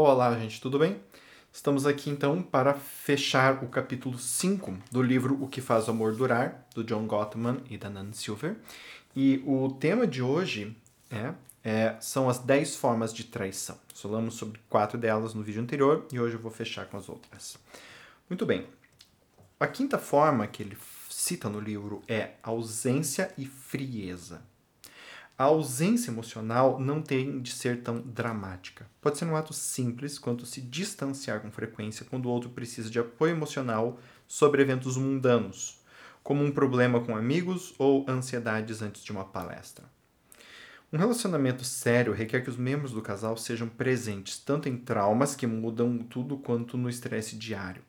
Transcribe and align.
Olá, 0.00 0.38
gente, 0.38 0.60
tudo 0.60 0.78
bem? 0.78 1.00
Estamos 1.52 1.84
aqui 1.84 2.08
então 2.08 2.40
para 2.40 2.72
fechar 2.72 3.64
o 3.64 3.68
capítulo 3.68 4.16
5 4.16 4.78
do 4.92 5.02
livro 5.02 5.36
O 5.42 5.48
que 5.48 5.60
faz 5.60 5.88
o 5.88 5.90
amor 5.90 6.14
durar, 6.14 6.68
do 6.72 6.84
John 6.84 7.04
Gottman 7.04 7.60
e 7.68 7.76
da 7.76 7.90
Nan 7.90 8.12
Silver. 8.12 8.54
E 9.16 9.42
o 9.44 9.70
tema 9.70 10.06
de 10.06 10.22
hoje 10.22 10.76
é, 11.10 11.34
é, 11.64 11.96
são 12.00 12.28
as 12.28 12.38
10 12.38 12.76
formas 12.76 13.12
de 13.12 13.24
traição. 13.24 13.76
Falamos 13.92 14.34
sobre 14.34 14.60
quatro 14.70 14.96
delas 14.96 15.34
no 15.34 15.42
vídeo 15.42 15.60
anterior 15.60 16.06
e 16.12 16.20
hoje 16.20 16.36
eu 16.36 16.40
vou 16.40 16.52
fechar 16.52 16.86
com 16.86 16.96
as 16.96 17.08
outras. 17.08 17.58
Muito 18.30 18.46
bem. 18.46 18.68
A 19.58 19.66
quinta 19.66 19.98
forma 19.98 20.46
que 20.46 20.62
ele 20.62 20.78
cita 21.10 21.48
no 21.48 21.58
livro 21.58 22.04
é 22.06 22.34
ausência 22.40 23.34
e 23.36 23.44
frieza. 23.44 24.42
A 25.38 25.44
ausência 25.44 26.10
emocional 26.10 26.80
não 26.80 27.00
tem 27.00 27.40
de 27.40 27.52
ser 27.52 27.80
tão 27.84 28.00
dramática. 28.00 28.90
Pode 29.00 29.18
ser 29.18 29.24
um 29.24 29.36
ato 29.36 29.54
simples 29.54 30.18
quanto 30.18 30.44
se 30.44 30.60
distanciar 30.60 31.38
com 31.38 31.52
frequência 31.52 32.04
quando 32.04 32.26
o 32.26 32.28
outro 32.28 32.50
precisa 32.50 32.90
de 32.90 32.98
apoio 32.98 33.36
emocional 33.36 34.00
sobre 34.26 34.62
eventos 34.62 34.96
mundanos, 34.96 35.80
como 36.24 36.42
um 36.42 36.50
problema 36.50 37.00
com 37.00 37.16
amigos 37.16 37.72
ou 37.78 38.04
ansiedades 38.08 38.82
antes 38.82 39.04
de 39.04 39.12
uma 39.12 39.24
palestra. 39.24 39.84
Um 40.92 40.98
relacionamento 40.98 41.62
sério 41.62 42.12
requer 42.12 42.40
que 42.40 42.50
os 42.50 42.56
membros 42.56 42.90
do 42.90 43.00
casal 43.00 43.36
sejam 43.36 43.68
presentes 43.68 44.38
tanto 44.38 44.68
em 44.68 44.76
traumas 44.76 45.36
que 45.36 45.46
mudam 45.46 45.98
tudo 45.98 46.36
quanto 46.36 46.76
no 46.76 46.90
estresse 46.90 47.36
diário. 47.36 47.82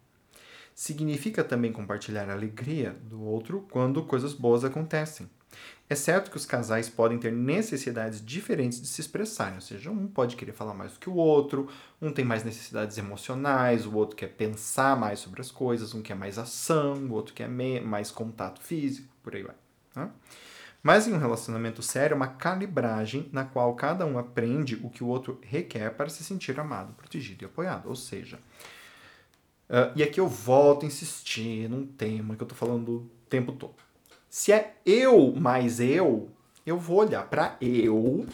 Significa 0.76 1.44
também 1.44 1.74
compartilhar 1.74 2.30
a 2.30 2.34
alegria 2.34 2.96
do 3.10 3.24
outro 3.24 3.66
quando 3.72 4.06
coisas 4.06 4.36
boas 4.36 4.64
acontecem 4.64 5.28
é 5.90 5.96
certo 5.96 6.30
que 6.30 6.38
os 6.38 6.46
casais 6.46 6.88
podem 6.88 7.18
ter 7.18 7.32
necessidades 7.32 8.24
diferentes 8.24 8.80
de 8.80 8.88
se 8.88 9.02
expressarem, 9.02 9.56
ou 9.56 9.62
seja, 9.62 9.90
um 9.90 10.08
pode 10.08 10.36
querer 10.36 10.52
falar 10.52 10.76
mais 10.76 10.94
do 10.94 11.00
que 11.00 11.10
o 11.10 11.16
outro, 11.16 11.68
um 12.00 12.12
tem 12.12 12.24
mais 12.24 12.44
necessidades 12.44 13.00
emocionais, 13.00 13.88
o 13.88 13.96
outro 13.96 14.16
quer 14.16 14.28
pensar 14.28 14.96
mais 14.96 15.20
sobre 15.20 15.42
as 15.42 15.50
coisas, 15.50 15.96
um 15.96 16.02
quer 16.04 16.16
mais 16.16 16.38
ação, 16.38 16.94
o 16.94 17.14
outro 17.14 17.34
quer 17.34 17.50
mais 17.50 18.12
contato 18.12 18.62
físico, 18.62 19.12
por 19.24 19.36
aí 19.36 19.42
vai. 19.42 19.56
Né? 19.96 20.12
Mas 20.84 21.08
em 21.08 21.14
um 21.14 21.18
relacionamento 21.18 21.82
sério, 21.82 22.14
é 22.14 22.16
uma 22.16 22.28
calibragem 22.28 23.28
na 23.34 23.44
qual 23.44 23.74
cada 23.74 24.06
um 24.06 24.20
aprende 24.20 24.76
o 24.84 24.92
que 24.92 25.04
o 25.04 25.08
outro 25.08 25.42
requer 25.42 25.90
para 25.96 26.08
se 26.08 26.24
sentir 26.24 26.58
amado, 26.60 26.94
protegido 26.94 27.44
e 27.44 27.46
apoiado. 27.46 27.90
Ou 27.90 27.96
seja, 27.96 28.38
uh, 29.70 29.92
e 29.96 30.04
aqui 30.04 30.20
eu 30.22 30.28
volto 30.28 30.84
a 30.84 30.88
insistir 30.88 31.68
num 31.68 31.86
tema 31.86 32.36
que 32.36 32.44
eu 32.44 32.46
estou 32.46 32.58
falando 32.58 32.90
o 32.90 33.12
tempo 33.28 33.52
todo 33.52 33.89
se 34.30 34.52
é 34.52 34.76
eu 34.86 35.34
mais 35.36 35.80
eu, 35.80 36.30
eu 36.66 36.78
vou 36.78 37.00
olhar 37.00 37.28
para 37.28 37.58
eu, 37.60 38.28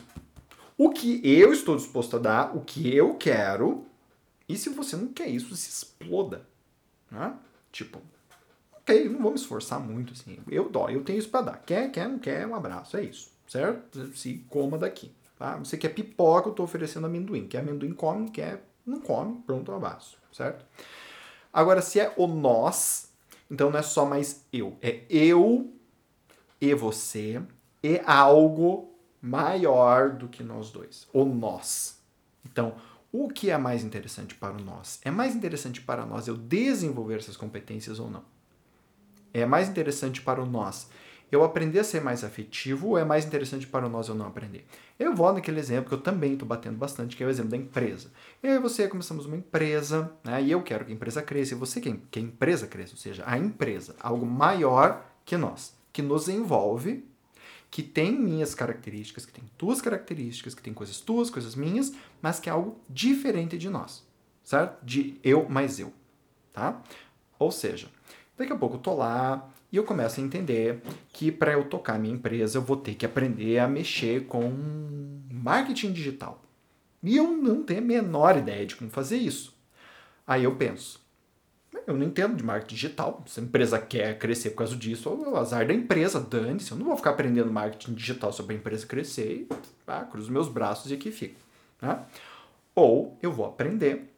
o 0.78 0.90
que 0.90 1.22
eu 1.24 1.54
estou 1.54 1.78
disposto 1.78 2.18
a 2.18 2.20
dar, 2.20 2.56
o 2.56 2.62
que 2.62 2.94
eu 2.94 3.16
quero. 3.16 3.86
E 4.48 4.58
se 4.58 4.70
você 4.70 4.96
não 4.96 5.08
quer 5.08 5.28
isso, 5.28 5.56
se 5.56 5.70
exploda. 5.70 6.46
Né? 7.10 7.34
Tipo, 7.72 8.02
ok, 8.74 9.08
não 9.10 9.22
vou 9.22 9.32
me 9.32 9.38
esforçar 9.38 9.80
muito 9.80 10.14
assim. 10.14 10.38
Eu 10.50 10.70
dó, 10.70 10.90
eu 10.90 11.04
tenho 11.04 11.18
isso 11.18 11.30
para 11.30 11.46
dar. 11.46 11.58
Quer, 11.60 11.90
quer, 11.92 12.10
não 12.10 12.20
quer, 12.20 12.46
um 12.46 12.56
abraço, 12.56 12.98
é 12.98 13.04
isso. 13.04 13.32
Certo? 13.48 14.16
Se 14.16 14.46
coma 14.50 14.78
daqui. 14.78 15.12
Tá? 15.40 15.58
Você 15.58 15.78
quer 15.78 15.90
pipoca, 15.90 16.50
eu 16.50 16.52
estou 16.52 16.66
oferecendo 16.66 17.06
amendoim. 17.06 17.48
Quer 17.48 17.60
amendoim, 17.60 17.94
come, 17.94 18.30
quer, 18.30 18.64
não 18.86 19.00
come, 19.00 19.42
pronto, 19.46 19.72
um 19.72 19.76
abraço. 19.76 20.18
Certo? 20.32 20.66
Agora, 21.54 21.82
se 21.82 22.02
é 22.02 22.14
o 22.18 22.28
nós, 22.28 23.10
então 23.50 23.72
não 23.72 23.80
é 23.80 23.82
só 23.82 24.06
mais 24.06 24.44
eu. 24.52 24.78
É 24.82 25.04
eu 25.10 25.72
e 26.70 26.74
você 26.74 27.42
e 27.84 28.02
algo 28.06 28.92
maior 29.22 30.12
do 30.12 30.28
que 30.28 30.44
nós 30.44 30.72
dois, 30.72 31.08
o 31.14 31.24
nós. 31.26 32.00
Então, 32.44 32.76
o 33.12 33.30
que 33.30 33.50
é 33.50 33.58
mais 33.58 33.84
interessante 33.84 34.36
para 34.36 34.56
o 34.56 34.62
nós? 34.62 35.00
É 35.04 35.12
mais 35.12 35.36
interessante 35.36 35.82
para 35.82 36.06
nós 36.06 36.28
eu 36.28 36.36
desenvolver 36.36 37.18
essas 37.18 37.38
competências 37.38 38.00
ou 38.00 38.10
não? 38.10 38.24
É 39.34 39.46
mais 39.46 39.70
interessante 39.70 40.22
para 40.22 40.42
o 40.42 40.46
nós 40.46 40.90
eu 41.32 41.44
aprender 41.44 41.80
a 41.80 41.84
ser 41.84 42.02
mais 42.02 42.24
afetivo 42.24 42.90
ou 42.90 42.98
é 42.98 43.04
mais 43.04 43.26
interessante 43.26 43.68
para 43.68 43.90
nós 43.90 44.08
eu 44.08 44.16
não 44.16 44.28
aprender? 44.28 44.66
Eu 44.98 45.14
vou 45.14 45.34
naquele 45.34 45.60
exemplo 45.60 45.90
que 45.90 45.96
eu 45.96 46.02
também 46.02 46.34
estou 46.34 46.48
batendo 46.48 46.78
bastante, 46.78 47.16
que 47.16 47.24
é 47.24 47.28
o 47.28 47.30
exemplo 47.30 47.52
da 47.52 47.58
empresa. 47.58 48.12
Eu 48.42 48.54
e 48.54 48.60
você 48.60 48.88
começamos 48.88 49.26
uma 49.26 49.36
empresa, 49.36 50.12
né, 50.24 50.42
e 50.42 50.52
eu 50.52 50.62
quero 50.62 50.86
que 50.86 50.92
a 50.92 50.96
empresa 50.96 51.22
cresça, 51.22 51.54
e 51.54 51.58
você 51.58 51.82
quer 51.82 51.98
que 52.12 52.20
a 52.20 52.22
empresa 52.22 52.68
cresça, 52.68 52.94
ou 52.94 53.00
seja, 53.00 53.24
a 53.26 53.38
empresa, 53.38 53.96
algo 54.00 54.26
maior 54.26 55.04
que 55.26 55.36
nós 55.36 55.76
que 55.96 56.02
nos 56.02 56.28
envolve, 56.28 57.06
que 57.72 57.82
tem 57.82 58.12
minhas 58.12 58.54
características, 58.54 59.26
que 59.26 59.32
tem 59.32 59.46
tuas 59.58 59.80
características, 59.80 60.54
que 60.54 60.62
tem 60.62 60.74
coisas 60.74 61.00
tuas, 61.00 61.30
coisas 61.30 61.56
minhas, 61.56 61.94
mas 62.22 62.38
que 62.38 62.50
é 62.50 62.52
algo 62.52 62.82
diferente 62.90 63.58
de 63.58 63.70
nós, 63.70 64.06
certo? 64.44 64.84
De 64.84 65.18
eu 65.24 65.48
mais 65.48 65.80
eu, 65.80 65.94
tá? 66.52 66.84
Ou 67.40 67.50
seja, 67.50 67.88
daqui 68.38 68.52
a 68.52 68.58
pouco 68.58 68.76
eu 68.76 68.80
tô 68.82 68.94
lá 68.94 69.50
e 69.72 69.78
eu 69.78 69.86
começo 69.86 70.20
a 70.20 70.24
entender 70.24 70.82
que 71.14 71.32
para 71.32 71.54
eu 71.54 71.64
tocar 71.64 71.98
minha 71.98 72.14
empresa 72.14 72.58
eu 72.58 72.62
vou 72.62 72.76
ter 72.76 72.96
que 72.96 73.06
aprender 73.06 73.60
a 73.60 73.66
mexer 73.66 74.26
com 74.26 74.52
marketing 75.32 75.94
digital. 75.94 76.44
E 77.02 77.16
eu 77.16 77.32
não 77.38 77.64
tenho 77.64 77.80
a 77.80 77.86
menor 77.86 78.38
ideia 78.38 78.66
de 78.66 78.76
como 78.76 78.90
fazer 78.90 79.18
isso. 79.18 79.56
Aí 80.28 80.44
eu 80.44 80.58
penso, 80.58 81.05
eu 81.88 81.96
não 81.96 82.06
entendo 82.06 82.36
de 82.36 82.44
marketing 82.44 82.76
digital. 82.76 83.24
Se 83.28 83.40
a 83.40 83.44
empresa 83.44 83.80
quer 83.80 84.18
crescer 84.18 84.52
por 84.52 84.58
causa 84.58 84.76
disso, 84.76 85.10
é 85.10 85.30
o 85.30 85.36
azar 85.36 85.68
da 85.68 85.74
empresa, 85.74 86.20
dane-se. 86.20 86.72
Eu 86.72 86.78
não 86.78 86.86
vou 86.86 86.98
ficar 86.98 87.12
aprendendo 87.12 87.52
marketing 87.52 87.94
digital 87.94 88.32
sobre 88.34 88.56
a 88.56 88.58
empresa 88.58 88.86
crescer 88.86 89.48
e 89.50 89.50
ah, 89.88 90.04
cruzo 90.04 90.32
meus 90.32 90.48
braços 90.48 90.92
e 90.92 90.94
aqui 90.94 91.12
fico. 91.12 91.40
Né? 91.82 92.04
Ou 92.74 93.18
eu 93.22 93.32
vou 93.32 93.46
aprender 93.46 94.14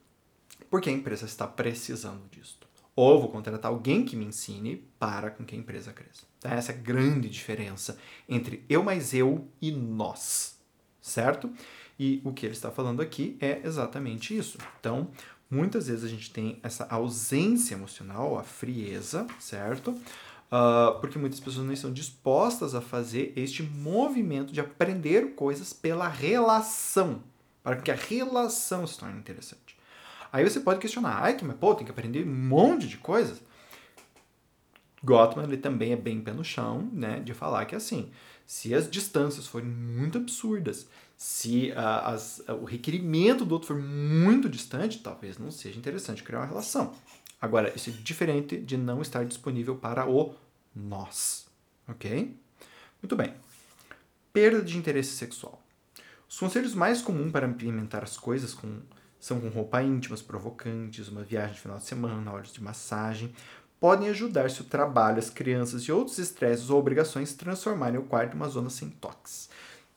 porque 0.69 0.89
a 0.89 0.93
empresa 0.93 1.25
está 1.25 1.47
precisando 1.47 2.23
disso. 2.29 2.57
Ou 2.95 3.21
vou 3.21 3.29
contratar 3.29 3.71
alguém 3.71 4.03
que 4.03 4.15
me 4.15 4.25
ensine 4.25 4.83
para 4.97 5.29
com 5.29 5.45
que 5.45 5.55
a 5.55 5.57
empresa 5.57 5.93
cresça. 5.93 6.23
Então, 6.39 6.51
essa 6.51 6.71
é 6.71 6.75
a 6.75 6.77
grande 6.77 7.29
diferença 7.29 7.99
entre 8.27 8.65
eu 8.67 8.83
mais 8.83 9.13
eu 9.13 9.47
e 9.61 9.71
nós, 9.71 10.57
certo? 10.99 11.51
E 11.99 12.21
o 12.23 12.33
que 12.33 12.45
ele 12.45 12.53
está 12.53 12.71
falando 12.71 13.01
aqui 13.01 13.37
é 13.39 13.61
exatamente 13.63 14.35
isso. 14.35 14.57
Então, 14.79 15.09
Muitas 15.49 15.87
vezes 15.87 16.03
a 16.03 16.09
gente 16.09 16.31
tem 16.31 16.59
essa 16.61 16.85
ausência 16.89 17.73
emocional, 17.73 18.37
a 18.37 18.43
frieza, 18.43 19.25
certo? 19.39 19.91
Uh, 19.91 20.99
porque 20.99 21.17
muitas 21.17 21.39
pessoas 21.39 21.65
não 21.65 21.73
estão 21.73 21.91
dispostas 21.91 22.73
a 22.73 22.81
fazer 22.81 23.33
este 23.35 23.63
movimento 23.63 24.53
de 24.53 24.59
aprender 24.59 25.35
coisas 25.35 25.73
pela 25.73 26.07
relação, 26.07 27.21
para 27.63 27.77
que 27.77 27.91
a 27.91 27.95
relação 27.95 28.85
se 28.87 28.97
torne 28.97 29.19
interessante. 29.19 29.77
Aí 30.31 30.43
você 30.43 30.59
pode 30.59 30.79
questionar, 30.79 31.21
ai, 31.21 31.37
mas 31.41 31.55
pô, 31.57 31.75
tem 31.75 31.85
que 31.85 31.91
aprender 31.91 32.25
um 32.25 32.33
monte 32.33 32.87
de 32.87 32.97
coisas. 32.97 33.41
Gottman 35.03 35.45
ele 35.45 35.57
também 35.57 35.93
é 35.93 35.95
bem 35.95 36.21
pé 36.21 36.33
no 36.33 36.43
chão, 36.43 36.89
né, 36.91 37.19
de 37.19 37.33
falar 37.33 37.65
que 37.65 37.75
assim, 37.75 38.09
se 38.45 38.73
as 38.73 38.89
distâncias 38.89 39.47
forem 39.47 39.69
muito 39.69 40.17
absurdas, 40.17 40.87
se 41.17 41.71
uh, 41.71 42.05
as, 42.05 42.39
uh, 42.47 42.53
o 42.53 42.63
requerimento 42.63 43.43
do 43.43 43.53
outro 43.53 43.69
for 43.69 43.81
muito 43.81 44.47
distante, 44.47 44.99
talvez 44.99 45.39
não 45.39 45.49
seja 45.49 45.77
interessante 45.77 46.21
criar 46.21 46.39
uma 46.39 46.45
relação. 46.45 46.93
Agora, 47.41 47.73
isso 47.75 47.89
é 47.89 47.93
diferente 47.93 48.57
de 48.57 48.77
não 48.77 49.01
estar 49.01 49.25
disponível 49.25 49.75
para 49.75 50.07
o 50.07 50.35
nós. 50.75 51.47
Ok? 51.87 52.35
Muito 53.01 53.15
bem. 53.15 53.33
Perda 54.31 54.61
de 54.61 54.77
interesse 54.77 55.15
sexual. 55.15 55.61
Os 56.29 56.37
conselhos 56.37 56.75
mais 56.75 57.01
comuns 57.01 57.31
para 57.31 57.47
implementar 57.47 58.03
as 58.03 58.15
coisas 58.15 58.53
com, 58.53 58.79
são 59.19 59.39
com 59.39 59.49
roupa 59.49 59.81
íntimas 59.81 60.21
provocantes, 60.21 61.07
uma 61.07 61.23
viagem 61.23 61.55
de 61.55 61.61
final 61.61 61.77
de 61.77 61.85
semana, 61.85 62.31
horas 62.31 62.53
de 62.53 62.61
massagem, 62.61 63.33
podem 63.79 64.09
ajudar 64.09 64.51
se 64.51 64.61
o 64.61 64.65
trabalho, 64.65 65.17
as 65.17 65.29
crianças 65.29 65.83
e 65.83 65.91
outros 65.91 66.19
estresses 66.19 66.69
ou 66.69 66.79
obrigações 66.79 67.33
transformarem 67.33 67.99
o 67.99 68.03
quarto 68.03 68.33
em 68.33 68.35
uma 68.35 68.49
zona 68.49 68.69
sem 68.69 68.89
toques. 68.89 69.49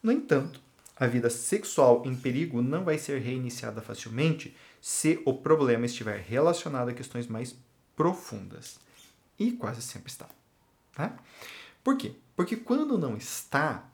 No 0.03 0.13
entanto, 0.13 0.61
a 1.00 1.06
vida 1.06 1.31
sexual 1.31 2.03
em 2.05 2.15
perigo 2.15 2.61
não 2.61 2.84
vai 2.84 2.98
ser 2.98 3.22
reiniciada 3.22 3.80
facilmente 3.80 4.54
se 4.83 5.22
o 5.25 5.33
problema 5.33 5.86
estiver 5.86 6.21
relacionado 6.21 6.91
a 6.91 6.95
questões 6.95 7.27
mais 7.27 7.57
profundas. 7.97 8.78
E 9.39 9.53
quase 9.53 9.80
sempre 9.80 10.13
está. 10.13 10.28
Tá? 10.95 11.16
Por 11.83 11.97
quê? 11.97 12.13
Porque 12.36 12.54
quando 12.54 12.98
não 12.98 13.16
está, 13.16 13.89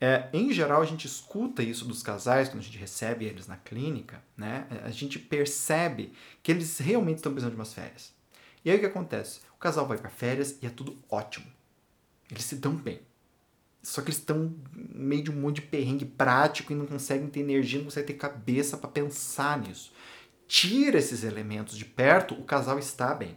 é, 0.00 0.28
em 0.32 0.52
geral 0.52 0.82
a 0.82 0.84
gente 0.84 1.06
escuta 1.06 1.62
isso 1.62 1.84
dos 1.84 2.02
casais, 2.02 2.48
quando 2.48 2.58
a 2.58 2.64
gente 2.64 2.78
recebe 2.78 3.24
eles 3.24 3.46
na 3.46 3.56
clínica, 3.56 4.20
né? 4.36 4.66
a 4.84 4.90
gente 4.90 5.20
percebe 5.20 6.12
que 6.42 6.50
eles 6.50 6.76
realmente 6.78 7.18
estão 7.18 7.30
precisando 7.30 7.54
de 7.54 7.60
umas 7.60 7.72
férias. 7.72 8.12
E 8.64 8.70
aí 8.70 8.76
o 8.76 8.80
que 8.80 8.86
acontece? 8.86 9.40
O 9.54 9.58
casal 9.58 9.86
vai 9.86 9.96
para 9.96 10.10
férias 10.10 10.58
e 10.60 10.66
é 10.66 10.70
tudo 10.70 10.98
ótimo. 11.08 11.46
Eles 12.28 12.44
se 12.44 12.56
dão 12.56 12.74
bem. 12.74 13.00
Só 13.82 14.00
que 14.00 14.08
eles 14.08 14.18
estão 14.18 14.54
meio 14.72 15.24
de 15.24 15.30
um 15.30 15.34
monte 15.34 15.56
de 15.56 15.62
perrengue 15.62 16.04
prático 16.04 16.72
e 16.72 16.76
não 16.76 16.86
conseguem 16.86 17.28
ter 17.28 17.40
energia, 17.40 17.78
não 17.78 17.86
conseguem 17.86 18.14
ter 18.14 18.20
cabeça 18.20 18.76
para 18.76 18.88
pensar 18.88 19.58
nisso. 19.58 19.92
Tira 20.46 20.98
esses 20.98 21.24
elementos 21.24 21.76
de 21.76 21.84
perto, 21.84 22.34
o 22.34 22.44
casal 22.44 22.78
está 22.78 23.12
bem. 23.14 23.36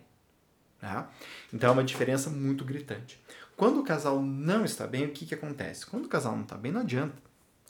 Tá? 0.79 1.09
Então 1.51 1.69
é 1.69 1.73
uma 1.73 1.83
diferença 1.83 2.29
muito 2.29 2.63
gritante. 2.63 3.19
Quando 3.57 3.79
o 3.79 3.83
casal 3.83 4.21
não 4.21 4.63
está 4.65 4.85
bem, 4.85 5.05
o 5.05 5.11
que, 5.11 5.25
que 5.25 5.33
acontece? 5.33 5.85
Quando 5.85 6.05
o 6.05 6.09
casal 6.09 6.35
não 6.35 6.43
está 6.43 6.55
bem, 6.55 6.71
não 6.71 6.81
adianta. 6.81 7.15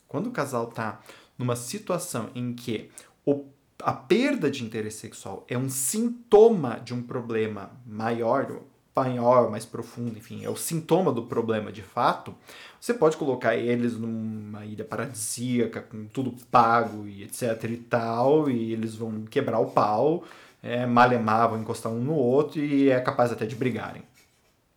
Quando 0.08 0.28
o 0.28 0.32
casal 0.32 0.68
está 0.68 1.02
numa 1.38 1.56
situação 1.56 2.30
em 2.36 2.54
que 2.54 2.90
o 3.26 3.46
a 3.84 3.94
perda 3.94 4.50
de 4.50 4.64
interesse 4.64 5.00
sexual 5.00 5.46
é 5.48 5.58
um 5.58 5.70
sintoma 5.70 6.80
de 6.80 6.94
um 6.94 7.04
problema 7.04 7.72
maior, 7.86 8.62
maior, 8.96 9.52
mais 9.52 9.66
profundo, 9.66 10.18
enfim, 10.18 10.46
é 10.46 10.50
o 10.50 10.56
sintoma 10.56 11.12
do 11.12 11.24
problema 11.24 11.72
de 11.72 11.82
fato, 11.82 12.34
você 12.80 12.94
pode 12.94 13.18
colocar 13.18 13.56
eles 13.56 13.98
numa 13.98 14.66
ilha 14.66 14.86
paradisíaca, 14.86 15.82
com 15.82 16.06
tudo 16.06 16.32
pago 16.50 17.06
e 17.08 17.24
etc 17.24 17.64
e 17.66 17.78
tal, 17.78 18.50
e 18.50 18.72
eles 18.72 18.96
vão 18.96 19.26
quebrar 19.26 19.60
o 19.60 19.72
pau, 19.72 20.24
é, 20.64 20.86
malemar, 20.86 21.50
vão 21.50 21.60
encostar 21.60 21.92
um 21.92 22.00
no 22.00 22.14
outro 22.14 22.60
e 22.60 22.90
é 22.90 23.00
capaz 23.02 23.32
até 23.32 23.46
de 23.46 23.56
brigarem. 23.56 24.04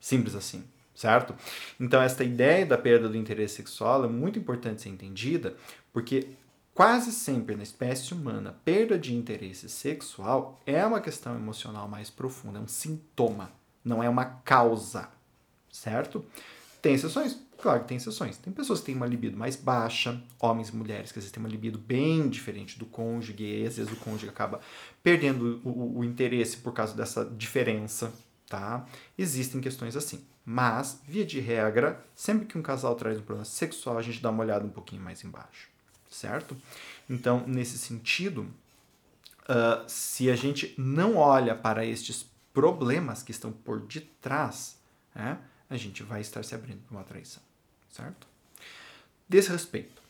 Simples 0.00 0.34
assim, 0.34 0.64
certo? 0.94 1.34
Então, 1.78 2.02
esta 2.02 2.24
ideia 2.24 2.66
da 2.66 2.76
perda 2.76 3.08
do 3.08 3.16
interesse 3.16 3.56
sexual 3.56 4.04
é 4.04 4.08
muito 4.08 4.38
importante 4.38 4.82
ser 4.82 4.88
entendida, 4.88 5.54
porque 5.92 6.28
quase 6.74 7.12
sempre 7.12 7.54
na 7.56 7.62
espécie 7.62 8.14
humana, 8.14 8.56
perda 8.64 8.98
de 8.98 9.14
interesse 9.14 9.68
sexual 9.68 10.60
é 10.66 10.84
uma 10.84 11.00
questão 11.00 11.34
emocional 11.34 11.88
mais 11.88 12.10
profunda, 12.10 12.58
é 12.58 12.62
um 12.62 12.68
sintoma 12.68 13.50
não 13.84 14.02
é 14.02 14.08
uma 14.08 14.24
causa, 14.24 15.08
certo? 15.70 16.24
Tem 16.82 16.94
exceções? 16.94 17.36
Claro 17.60 17.80
que 17.80 17.88
tem 17.88 17.96
exceções. 17.96 18.36
Tem 18.36 18.52
pessoas 18.52 18.78
que 18.78 18.86
têm 18.86 18.94
uma 18.94 19.06
libido 19.06 19.36
mais 19.36 19.56
baixa, 19.56 20.20
homens 20.38 20.68
e 20.68 20.76
mulheres 20.76 21.10
que 21.10 21.18
às 21.18 21.24
vezes 21.24 21.32
têm 21.32 21.42
uma 21.42 21.48
libido 21.48 21.76
bem 21.76 22.28
diferente 22.28 22.78
do 22.78 22.86
cônjuge, 22.86 23.34
e 23.36 23.66
às 23.66 23.76
vezes 23.76 23.92
o 23.92 23.96
cônjuge 23.96 24.28
acaba 24.28 24.60
perdendo 25.02 25.60
o, 25.64 25.98
o 25.98 26.04
interesse 26.04 26.58
por 26.58 26.72
causa 26.72 26.94
dessa 26.94 27.24
diferença, 27.24 28.12
tá? 28.48 28.86
Existem 29.16 29.60
questões 29.60 29.96
assim. 29.96 30.24
Mas, 30.44 31.02
via 31.06 31.26
de 31.26 31.40
regra, 31.40 32.02
sempre 32.14 32.46
que 32.46 32.56
um 32.56 32.62
casal 32.62 32.94
traz 32.94 33.18
um 33.18 33.22
problema 33.22 33.44
sexual, 33.44 33.98
a 33.98 34.02
gente 34.02 34.22
dá 34.22 34.30
uma 34.30 34.42
olhada 34.42 34.64
um 34.64 34.70
pouquinho 34.70 35.02
mais 35.02 35.22
embaixo, 35.22 35.68
certo? 36.08 36.56
Então, 37.10 37.44
nesse 37.46 37.76
sentido, 37.76 38.42
uh, 39.48 39.84
se 39.86 40.30
a 40.30 40.36
gente 40.36 40.74
não 40.78 41.16
olha 41.16 41.54
para 41.54 41.84
estes 41.84 42.24
problemas 42.58 43.22
que 43.22 43.30
estão 43.30 43.52
por 43.52 43.78
detrás, 43.78 44.80
né, 45.14 45.38
a 45.70 45.76
gente 45.76 46.02
vai 46.02 46.20
estar 46.20 46.44
se 46.44 46.56
abrindo 46.56 46.80
para 46.80 46.96
uma 46.96 47.04
traição, 47.04 47.40
certo? 47.88 48.26
Desrespeito. 49.28 50.02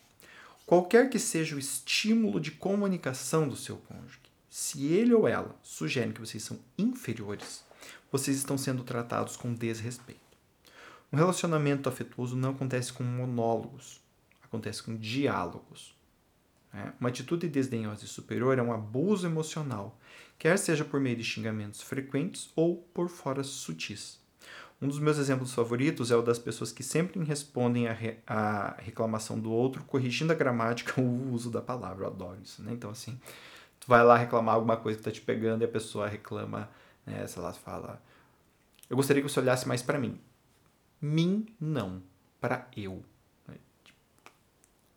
Qualquer 0.65 1.11
que 1.11 1.19
seja 1.19 1.55
o 1.55 1.59
estímulo 1.59 2.39
de 2.39 2.49
comunicação 2.49 3.47
do 3.47 3.55
seu 3.55 3.77
cônjuge, 3.77 4.17
se 4.49 4.87
ele 4.87 5.13
ou 5.13 5.27
ela 5.27 5.55
sugerem 5.61 6.11
que 6.11 6.19
vocês 6.19 6.41
são 6.41 6.59
inferiores, 6.75 7.63
vocês 8.11 8.35
estão 8.35 8.57
sendo 8.57 8.83
tratados 8.83 9.37
com 9.37 9.53
desrespeito. 9.53 10.19
Um 11.13 11.17
relacionamento 11.17 11.87
afetuoso 11.87 12.35
não 12.35 12.49
acontece 12.49 12.91
com 12.91 13.03
monólogos, 13.03 14.01
acontece 14.43 14.81
com 14.81 14.97
diálogos. 14.97 15.95
Né? 16.73 16.93
Uma 16.99 17.09
atitude 17.09 17.47
desdenhosa 17.47 18.05
e 18.05 18.07
superior 18.07 18.57
é 18.57 18.61
um 18.63 18.73
abuso 18.73 19.27
emocional 19.27 19.95
quer 20.39 20.57
seja 20.57 20.85
por 20.85 20.99
meio 20.99 21.17
de 21.17 21.23
xingamentos 21.23 21.81
frequentes 21.81 22.49
ou 22.55 22.77
por 22.93 23.09
foras 23.09 23.47
sutis. 23.47 24.17
Um 24.81 24.87
dos 24.87 24.97
meus 24.97 25.17
exemplos 25.17 25.53
favoritos 25.53 26.09
é 26.09 26.15
o 26.15 26.21
das 26.21 26.39
pessoas 26.39 26.71
que 26.71 26.81
sempre 26.81 27.21
respondem 27.21 27.89
à 27.89 27.93
re 27.93 28.17
reclamação 28.77 29.37
do 29.37 29.51
outro, 29.51 29.83
corrigindo 29.83 30.31
a 30.31 30.35
gramática 30.35 30.99
ou 31.01 31.05
o 31.05 31.33
uso 31.33 31.51
da 31.51 31.61
palavra. 31.61 32.05
Eu 32.05 32.09
adoro 32.09 32.39
isso, 32.41 32.63
né? 32.63 32.71
Então, 32.71 32.89
assim, 32.89 33.19
tu 33.77 33.87
vai 33.89 34.01
lá 34.05 34.15
reclamar 34.15 34.55
alguma 34.55 34.77
coisa 34.77 34.97
que 34.97 35.03
tá 35.03 35.11
te 35.11 35.19
pegando 35.19 35.63
e 35.63 35.65
a 35.65 35.67
pessoa 35.67 36.07
reclama, 36.07 36.69
né? 37.05 37.27
Sei 37.27 37.41
lá, 37.41 37.51
fala... 37.51 38.01
Eu 38.89 38.95
gostaria 38.95 39.21
que 39.21 39.29
você 39.29 39.39
olhasse 39.39 39.67
mais 39.67 39.83
para 39.83 39.99
mim. 39.99 40.17
Mim, 41.01 41.45
não. 41.59 42.01
Para 42.39 42.67
eu. 42.75 43.03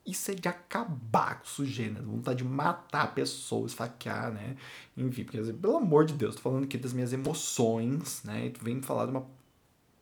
Isso 0.05 0.31
é 0.33 0.35
de 0.35 0.49
acabar 0.49 1.39
com 1.39 1.45
o 1.45 1.49
sujeito, 1.49 1.95
né? 1.95 2.01
Vontade 2.01 2.39
de 2.39 2.45
matar 2.45 3.05
a 3.05 3.07
pessoa, 3.07 3.67
esfaquear, 3.67 4.33
né? 4.33 4.57
Enfim, 4.97 5.25
porque, 5.25 5.53
pelo 5.53 5.77
amor 5.77 6.05
de 6.05 6.15
Deus, 6.15 6.35
tô 6.35 6.43
falando 6.43 6.65
aqui 6.65 6.77
das 6.77 6.93
minhas 6.93 7.13
emoções, 7.13 8.23
né? 8.25 8.47
E 8.47 8.51
tu 8.51 8.65
vem 8.65 8.83
falar 8.83 9.07
de 9.07 9.13
uma 9.13 9.25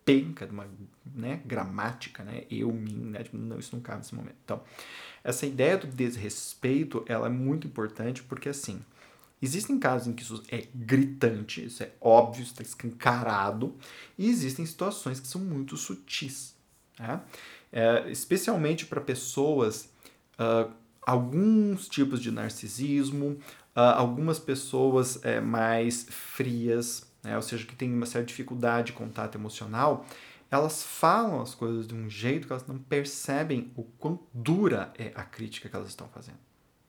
penca, 0.05 0.47
de 0.47 0.53
uma 0.53 0.67
né, 1.15 1.41
gramática, 1.45 2.25
né? 2.25 2.45
Eu, 2.51 2.73
mim, 2.73 3.11
né? 3.11 3.23
Tipo, 3.23 3.37
não, 3.37 3.59
isso 3.59 3.75
não 3.77 3.83
cabe 3.83 3.99
nesse 3.99 4.15
momento. 4.15 4.37
Então, 4.45 4.63
essa 5.23 5.47
ideia 5.47 5.77
do 5.77 5.87
desrespeito, 5.87 7.05
ela 7.07 7.27
é 7.27 7.31
muito 7.31 7.67
importante 7.67 8.23
porque, 8.23 8.49
assim, 8.49 8.83
existem 9.41 9.79
casos 9.79 10.09
em 10.09 10.13
que 10.13 10.23
isso 10.23 10.43
é 10.51 10.67
gritante, 10.75 11.65
isso 11.65 11.83
é 11.83 11.93
óbvio, 12.01 12.43
está 12.43 12.63
escancarado, 12.63 13.77
e 14.19 14.29
existem 14.29 14.65
situações 14.67 15.21
que 15.21 15.29
são 15.29 15.41
muito 15.41 15.77
sutis, 15.77 16.57
né? 16.99 17.21
É, 17.73 18.11
especialmente 18.11 18.87
para 18.87 19.01
pessoas, 19.01 19.90
uh, 20.41 20.73
alguns 21.03 21.89
tipos 21.89 22.21
de 22.21 22.31
narcisismo, 22.31 23.39
uh, 23.77 23.81
algumas 23.97 24.39
pessoas 24.39 25.23
é, 25.25 25.41
mais 25.41 26.07
frias, 26.09 27.07
né, 27.23 27.37
ou 27.37 27.43
seja, 27.43 27.67
que 27.67 27.77
têm 27.77 27.93
uma 27.93 28.07
certa 28.07 28.27
dificuldade 28.27 28.89
de 28.89 28.93
contato 28.95 29.37
emocional, 29.37 30.07
elas 30.51 30.83
falam 30.83 31.41
as 31.41 31.55
coisas 31.55 31.87
de 31.87 31.95
um 31.95 32.11
jeito 32.11 32.47
que 32.47 32.53
elas 32.53 32.67
não 32.67 32.79
percebem 32.79 33.71
o 33.77 33.85
quão 33.85 34.19
dura 34.35 34.93
é 34.99 35.13
a 35.15 35.23
crítica 35.23 35.69
que 35.69 35.77
elas 35.77 35.89
estão 35.89 36.09
fazendo. 36.09 36.39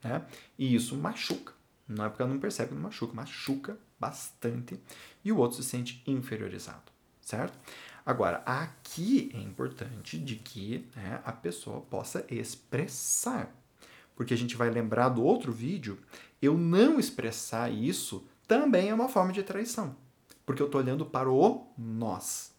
Né? 0.04 0.24
E 0.58 0.74
isso 0.74 0.96
machuca. 0.98 1.54
Não 1.88 2.06
é 2.06 2.10
porque 2.10 2.24
ela 2.24 2.32
não 2.32 2.40
percebe 2.40 2.74
não 2.74 2.82
machuca, 2.82 3.14
machuca 3.14 3.78
bastante 4.00 4.80
e 5.24 5.32
o 5.32 5.38
outro 5.38 5.62
se 5.62 5.70
sente 5.70 6.02
inferiorizado, 6.08 6.92
certo? 7.22 7.58
Agora, 8.06 8.42
aqui 8.46 9.32
é 9.34 9.40
importante 9.40 10.18
de 10.18 10.36
que 10.36 10.88
né, 10.96 11.22
a 11.24 11.32
pessoa 11.32 11.82
possa 11.82 12.26
expressar. 12.30 13.56
Porque 14.16 14.34
a 14.34 14.38
gente 14.38 14.56
vai 14.56 14.70
lembrar 14.70 15.10
do 15.10 15.24
outro 15.24 15.52
vídeo, 15.52 16.00
eu 16.42 16.58
não 16.58 17.00
expressar 17.00 17.72
isso 17.72 18.26
também 18.48 18.90
é 18.90 18.94
uma 18.94 19.08
forma 19.08 19.32
de 19.32 19.44
traição. 19.44 19.96
Porque 20.46 20.62
eu 20.62 20.66
estou 20.66 20.82
olhando 20.82 21.06
para 21.06 21.32
o 21.32 21.68
nós. 21.78 22.52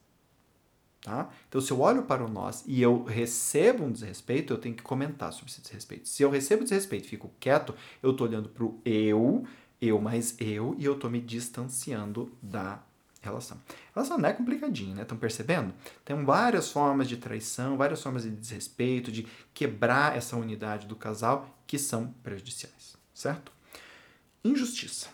Tá? 1.02 1.28
Então, 1.48 1.60
se 1.60 1.72
eu 1.72 1.80
olho 1.80 2.04
para 2.04 2.24
o 2.24 2.28
nós 2.30 2.62
e 2.64 2.80
eu 2.80 3.02
recebo 3.02 3.84
um 3.84 3.90
desrespeito, 3.90 4.52
eu 4.52 4.58
tenho 4.58 4.76
que 4.76 4.84
comentar 4.84 5.32
sobre 5.32 5.50
esse 5.50 5.60
desrespeito. 5.60 6.08
Se 6.08 6.22
eu 6.22 6.30
recebo 6.30 6.62
desrespeito 6.62 7.06
e 7.06 7.10
fico 7.10 7.30
quieto, 7.40 7.74
eu 8.00 8.12
estou 8.12 8.26
olhando 8.26 8.48
para 8.48 8.64
o 8.64 8.80
eu, 8.84 9.44
eu 9.80 10.00
mais 10.00 10.36
eu, 10.40 10.76
e 10.78 10.84
eu 10.84 10.94
estou 10.94 11.10
me 11.10 11.20
distanciando 11.20 12.32
da 12.40 12.80
relação. 13.22 13.58
Relação 13.94 14.18
não 14.18 14.28
é 14.28 14.32
complicadinha, 14.32 14.94
né? 14.94 15.02
Estão 15.02 15.16
percebendo? 15.16 15.72
Tem 16.04 16.22
várias 16.24 16.70
formas 16.70 17.08
de 17.08 17.16
traição, 17.16 17.76
várias 17.76 18.02
formas 18.02 18.24
de 18.24 18.30
desrespeito, 18.30 19.12
de 19.12 19.26
quebrar 19.54 20.16
essa 20.16 20.36
unidade 20.36 20.86
do 20.86 20.96
casal 20.96 21.48
que 21.66 21.78
são 21.78 22.08
prejudiciais, 22.22 22.96
certo? 23.14 23.52
Injustiça. 24.44 25.08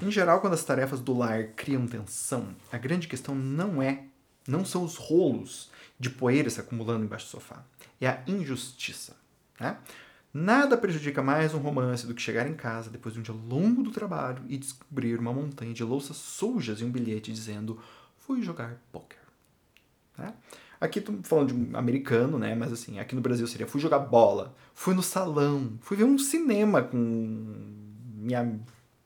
Em 0.00 0.10
geral, 0.10 0.40
quando 0.40 0.52
as 0.52 0.64
tarefas 0.64 1.00
do 1.00 1.16
lar 1.16 1.48
criam 1.56 1.86
tensão, 1.86 2.54
a 2.70 2.78
grande 2.78 3.08
questão 3.08 3.34
não 3.34 3.82
é, 3.82 4.04
não 4.46 4.64
são 4.64 4.84
os 4.84 4.96
rolos 4.96 5.70
de 5.98 6.10
poeira 6.10 6.50
se 6.50 6.60
acumulando 6.60 7.04
embaixo 7.04 7.26
do 7.26 7.30
sofá, 7.30 7.64
é 8.00 8.06
a 8.06 8.22
injustiça, 8.26 9.16
né? 9.58 9.78
Nada 10.38 10.76
prejudica 10.76 11.22
mais 11.22 11.54
um 11.54 11.58
romance 11.58 12.06
do 12.06 12.12
que 12.12 12.20
chegar 12.20 12.46
em 12.46 12.52
casa 12.52 12.90
depois 12.90 13.14
de 13.14 13.20
um 13.20 13.22
dia 13.22 13.34
longo 13.34 13.82
do 13.82 13.90
trabalho 13.90 14.42
e 14.50 14.58
descobrir 14.58 15.18
uma 15.18 15.32
montanha 15.32 15.72
de 15.72 15.82
louças 15.82 16.18
sujas 16.18 16.78
e 16.78 16.84
um 16.84 16.90
bilhete 16.90 17.32
dizendo 17.32 17.80
fui 18.18 18.42
jogar 18.42 18.78
poker. 18.92 19.16
Né? 20.18 20.34
Aqui 20.78 20.98
estou 20.98 21.18
falando 21.22 21.54
de 21.54 21.54
um 21.54 21.74
americano, 21.74 22.38
né? 22.38 22.54
Mas 22.54 22.70
assim, 22.70 22.98
aqui 22.98 23.14
no 23.14 23.22
Brasil 23.22 23.46
seria 23.46 23.66
fui 23.66 23.80
jogar 23.80 24.00
bola, 24.00 24.54
fui 24.74 24.92
no 24.92 25.02
salão, 25.02 25.78
fui 25.80 25.96
ver 25.96 26.04
um 26.04 26.18
cinema 26.18 26.82
com 26.82 26.98
minha, 26.98 28.60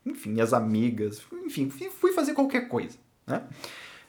enfim, 0.05 0.31
minhas 0.31 0.51
amigas, 0.51 1.21
enfim, 1.31 1.69
fui 1.69 2.11
fazer 2.11 2.33
qualquer 2.33 2.67
coisa, 2.67 2.97
né? 3.25 3.47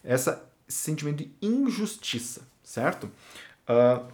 Essa, 0.03 0.45
esse 0.69 0.79
sentimento 0.79 1.19
de 1.19 1.31
injustiça, 1.41 2.43
certo? 2.65 3.09
Uh, 3.69 4.11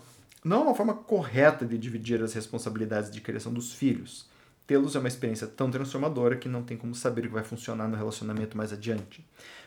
não 0.48 0.60
é 0.60 0.64
uma 0.64 0.74
forma 0.74 0.94
correta 0.94 1.66
de 1.66 1.76
dividir 1.76 2.22
as 2.22 2.32
responsabilidades 2.32 3.10
de 3.10 3.20
criação 3.20 3.52
dos 3.52 3.74
filhos. 3.74 4.26
Tê-los 4.66 4.96
é 4.96 4.98
uma 4.98 5.08
experiência 5.08 5.46
tão 5.46 5.70
transformadora 5.70 6.36
que 6.36 6.48
não 6.48 6.62
tem 6.62 6.76
como 6.76 6.94
saber 6.94 7.22
o 7.22 7.28
que 7.28 7.34
vai 7.34 7.44
funcionar 7.44 7.86
no 7.86 7.96
relacionamento 7.96 8.56
mais 8.56 8.72
adiante. 8.72 9.24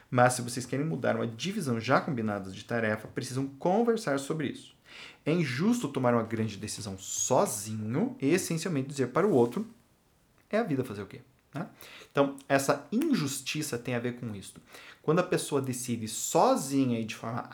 Mas 0.10 0.34
se 0.34 0.42
vocês 0.42 0.66
querem 0.66 0.86
mudar 0.86 1.16
uma 1.16 1.28
divisão 1.28 1.80
já 1.80 2.02
combinada 2.02 2.50
de 2.50 2.66
tarefa, 2.66 3.08
precisam 3.08 3.48
conversar 3.60 4.20
sobre 4.20 4.48
isso. 4.48 4.76
É 5.24 5.32
injusto 5.32 5.88
tomar 5.88 6.16
uma 6.16 6.24
grande 6.24 6.58
decisão 6.58 6.98
sozinho 6.98 8.16
e 8.20 8.30
essencialmente 8.30 8.90
dizer 8.90 9.08
para 9.08 9.28
o 9.28 9.32
outro: 9.32 9.68
é 10.50 10.58
a 10.58 10.64
vida 10.64 10.84
fazer 10.84 11.04
o 11.04 11.08
quê? 11.08 11.22
Né? 11.54 11.68
Então, 12.12 12.36
essa 12.50 12.88
injustiça 12.92 13.78
tem 13.78 13.94
a 13.94 14.00
ver 14.00 14.20
com 14.20 14.36
isso. 14.36 14.56
Quando 15.02 15.20
a 15.20 15.24
pessoa 15.24 15.62
decide 15.62 16.08
sozinha 16.08 17.00
e 17.00 17.06
de 17.06 17.16
forma 17.16 17.48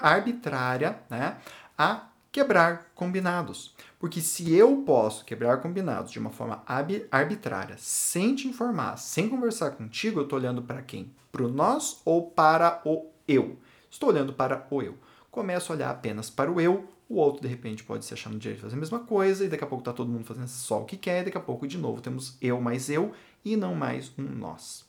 arbitrária 0.00 0.98
né, 1.10 1.38
a 1.76 2.06
quebrar 2.36 2.92
combinados. 2.94 3.74
Porque 3.98 4.20
se 4.20 4.54
eu 4.54 4.82
posso 4.84 5.24
quebrar 5.24 5.62
combinados 5.62 6.12
de 6.12 6.18
uma 6.18 6.28
forma 6.28 6.62
arbitrária, 7.10 7.76
sem 7.78 8.34
te 8.34 8.46
informar, 8.46 8.98
sem 8.98 9.26
conversar 9.26 9.70
contigo, 9.70 10.20
eu 10.20 10.24
estou 10.24 10.38
olhando 10.38 10.60
para 10.60 10.82
quem? 10.82 11.10
Para 11.32 11.44
o 11.44 11.48
nós 11.48 12.02
ou 12.04 12.30
para 12.30 12.82
o 12.84 13.06
eu? 13.26 13.56
Estou 13.90 14.10
olhando 14.10 14.34
para 14.34 14.66
o 14.70 14.82
eu. 14.82 14.98
Começo 15.30 15.72
a 15.72 15.76
olhar 15.76 15.90
apenas 15.90 16.28
para 16.28 16.52
o 16.52 16.60
eu, 16.60 16.86
o 17.08 17.14
outro 17.14 17.40
de 17.40 17.48
repente 17.48 17.82
pode 17.82 18.04
se 18.04 18.12
achar 18.12 18.28
no 18.28 18.38
direito 18.38 18.58
de 18.58 18.64
fazer 18.64 18.76
a 18.76 18.80
mesma 18.80 18.98
coisa, 18.98 19.42
e 19.42 19.48
daqui 19.48 19.64
a 19.64 19.66
pouco 19.66 19.82
tá 19.82 19.94
todo 19.94 20.12
mundo 20.12 20.26
fazendo 20.26 20.48
só 20.48 20.82
o 20.82 20.84
que 20.84 20.98
quer, 20.98 21.22
e 21.22 21.24
daqui 21.24 21.38
a 21.38 21.40
pouco 21.40 21.66
de 21.66 21.78
novo 21.78 22.02
temos 22.02 22.36
eu 22.42 22.60
mais 22.60 22.90
eu 22.90 23.14
e 23.42 23.56
não 23.56 23.74
mais 23.74 24.12
um 24.18 24.24
nós. 24.24 24.84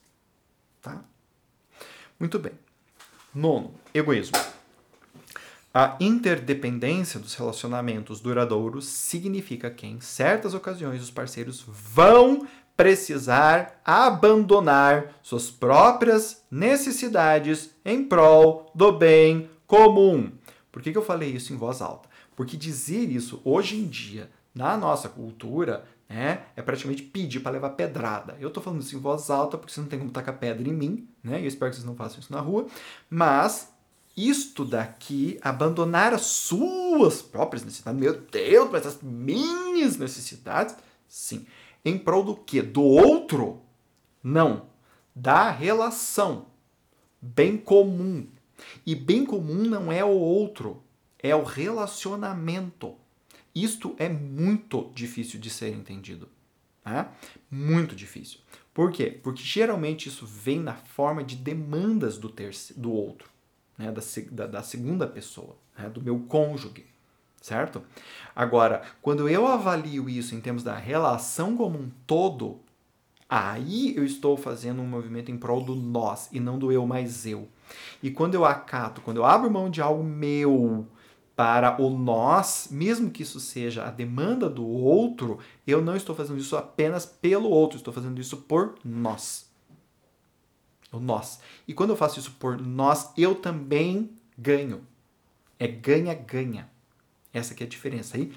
Tá? 0.82 1.02
Muito 2.20 2.38
bem. 2.38 2.52
Nono, 3.34 3.72
egoísmo. 3.94 4.36
A 5.72 5.96
interdependência 6.00 7.20
dos 7.20 7.34
relacionamentos 7.34 8.20
duradouros 8.20 8.86
significa 8.86 9.70
que 9.70 9.86
em 9.86 10.00
certas 10.00 10.54
ocasiões 10.54 11.02
os 11.02 11.10
parceiros 11.10 11.62
vão 11.66 12.46
precisar 12.76 13.80
abandonar 13.84 15.18
suas 15.22 15.50
próprias 15.50 16.44
necessidades 16.50 17.70
em 17.84 18.04
prol 18.04 18.70
do 18.74 18.92
bem 18.92 19.50
comum. 19.66 20.32
Por 20.72 20.80
que, 20.80 20.92
que 20.92 20.98
eu 20.98 21.04
falei 21.04 21.30
isso 21.30 21.52
em 21.52 21.56
voz 21.56 21.82
alta? 21.82 22.08
Porque 22.34 22.56
dizer 22.56 23.10
isso 23.10 23.42
hoje 23.44 23.76
em 23.76 23.84
dia, 23.84 24.30
na 24.54 24.76
nossa 24.76 25.08
cultura, 25.08 25.84
né, 26.08 26.42
é 26.56 26.62
praticamente 26.62 27.02
pedir 27.02 27.40
para 27.40 27.52
levar 27.52 27.70
pedrada. 27.70 28.36
Eu 28.40 28.48
estou 28.48 28.62
falando 28.62 28.80
isso 28.80 28.96
em 28.96 29.00
voz 29.00 29.28
alta 29.28 29.58
porque 29.58 29.72
você 29.72 29.80
não 29.80 29.88
tem 29.88 29.98
como 29.98 30.10
tacar 30.10 30.38
pedra 30.38 30.66
em 30.66 30.72
mim, 30.72 31.08
né? 31.22 31.40
Eu 31.40 31.46
espero 31.46 31.70
que 31.70 31.76
vocês 31.76 31.86
não 31.86 31.96
façam 31.96 32.20
isso 32.20 32.32
na 32.32 32.40
rua, 32.40 32.66
mas 33.10 33.72
isto 34.18 34.64
daqui, 34.64 35.38
abandonar 35.42 36.12
as 36.12 36.22
suas 36.22 37.22
próprias 37.22 37.64
necessidades, 37.64 38.00
meu 38.00 38.20
Deus, 38.20 38.68
mas 38.70 38.84
as 38.84 39.00
minhas 39.00 39.96
necessidades, 39.96 40.74
sim. 41.06 41.46
Em 41.84 41.96
prol 41.96 42.24
do 42.24 42.34
quê? 42.34 42.60
Do 42.60 42.82
outro? 42.82 43.62
Não. 44.22 44.66
Da 45.14 45.50
relação. 45.50 46.46
Bem 47.22 47.56
comum. 47.56 48.26
E 48.84 48.96
bem 48.96 49.24
comum 49.24 49.62
não 49.62 49.92
é 49.92 50.04
o 50.04 50.08
outro, 50.08 50.82
é 51.20 51.34
o 51.34 51.44
relacionamento. 51.44 52.96
Isto 53.54 53.94
é 53.98 54.08
muito 54.08 54.90
difícil 54.94 55.38
de 55.38 55.48
ser 55.48 55.72
entendido. 55.72 56.28
Né? 56.84 57.08
Muito 57.48 57.94
difícil. 57.94 58.40
Por 58.74 58.90
quê? 58.90 59.18
Porque 59.22 59.42
geralmente 59.42 60.08
isso 60.08 60.26
vem 60.26 60.60
na 60.60 60.74
forma 60.74 61.22
de 61.22 61.36
demandas 61.36 62.18
do, 62.18 62.28
terceiro, 62.28 62.82
do 62.82 62.92
outro, 62.92 63.28
né? 63.78 63.92
da, 63.92 64.02
da, 64.32 64.46
da 64.46 64.62
segunda 64.62 65.06
pessoa, 65.06 65.56
né? 65.78 65.88
do 65.88 66.02
meu 66.02 66.18
cônjuge 66.20 66.86
certo? 67.40 67.82
Agora, 68.34 68.82
quando 69.00 69.28
eu 69.28 69.46
avalio 69.46 70.08
isso 70.08 70.34
em 70.34 70.40
termos 70.40 70.62
da 70.62 70.76
relação 70.76 71.56
como 71.56 71.78
um 71.78 71.90
todo, 72.06 72.60
aí 73.28 73.96
eu 73.96 74.04
estou 74.04 74.36
fazendo 74.36 74.82
um 74.82 74.86
movimento 74.86 75.30
em 75.30 75.38
prol 75.38 75.62
do 75.62 75.74
nós 75.74 76.28
e 76.32 76.40
não 76.40 76.58
do 76.58 76.70
eu 76.70 76.86
mais 76.86 77.26
eu. 77.26 77.48
E 78.02 78.10
quando 78.10 78.34
eu 78.34 78.44
acato, 78.44 79.00
quando 79.00 79.18
eu 79.18 79.24
abro 79.24 79.50
mão 79.50 79.70
de 79.70 79.80
algo 79.80 80.02
meu 80.02 80.86
para 81.36 81.80
o 81.80 81.90
nós, 81.90 82.68
mesmo 82.70 83.10
que 83.10 83.22
isso 83.22 83.38
seja 83.38 83.84
a 83.84 83.90
demanda 83.90 84.48
do 84.48 84.66
outro, 84.66 85.38
eu 85.66 85.80
não 85.80 85.94
estou 85.94 86.14
fazendo 86.14 86.38
isso 86.38 86.56
apenas 86.56 87.06
pelo 87.06 87.48
outro, 87.48 87.76
estou 87.76 87.94
fazendo 87.94 88.20
isso 88.20 88.38
por 88.38 88.74
nós. 88.84 89.47
O 90.92 90.98
nós. 90.98 91.40
E 91.66 91.74
quando 91.74 91.90
eu 91.90 91.96
faço 91.96 92.18
isso 92.18 92.32
por 92.38 92.58
nós, 92.60 93.12
eu 93.16 93.34
também 93.34 94.10
ganho. 94.36 94.80
É 95.58 95.66
ganha-ganha. 95.66 96.68
Essa 97.32 97.54
que 97.54 97.62
é 97.62 97.66
a 97.66 97.68
diferença. 97.68 98.16
Aí, 98.16 98.32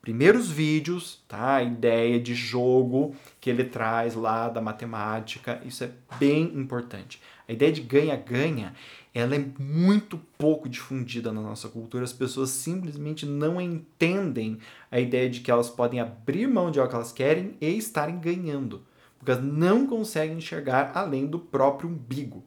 primeiros 0.00 0.50
vídeos, 0.50 1.20
tá? 1.28 1.56
A 1.56 1.62
ideia 1.62 2.18
de 2.18 2.34
jogo 2.34 3.14
que 3.40 3.50
ele 3.50 3.64
traz 3.64 4.14
lá 4.14 4.48
da 4.48 4.60
matemática, 4.60 5.60
isso 5.64 5.84
é 5.84 5.90
bem 6.18 6.44
importante. 6.54 7.20
A 7.48 7.52
ideia 7.52 7.72
de 7.72 7.80
ganha-ganha, 7.80 8.74
ela 9.14 9.36
é 9.36 9.44
muito 9.58 10.18
pouco 10.36 10.68
difundida 10.68 11.32
na 11.32 11.40
nossa 11.40 11.68
cultura. 11.68 12.04
As 12.04 12.12
pessoas 12.12 12.50
simplesmente 12.50 13.24
não 13.24 13.60
entendem 13.60 14.58
a 14.90 14.98
ideia 14.98 15.30
de 15.30 15.40
que 15.40 15.50
elas 15.50 15.70
podem 15.70 16.00
abrir 16.00 16.46
mão 16.46 16.70
de 16.70 16.78
algo 16.78 16.90
que 16.90 16.96
elas 16.96 17.12
querem 17.12 17.56
e 17.60 17.76
estarem 17.76 18.18
ganhando. 18.18 18.82
Elas 19.26 19.44
não 19.44 19.86
conseguem 19.86 20.38
enxergar 20.38 20.92
além 20.94 21.26
do 21.26 21.38
próprio 21.38 21.90
umbigo. 21.90 22.42